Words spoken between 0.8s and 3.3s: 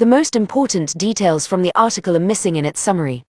details from the article are missing in its summary.